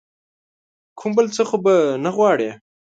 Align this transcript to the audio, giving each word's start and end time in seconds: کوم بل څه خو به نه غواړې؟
کوم 0.99 1.11
بل 1.17 1.27
څه 1.35 1.41
خو 1.49 1.57
به 1.63 1.75
نه 2.03 2.09
غواړې؟ 2.15 2.49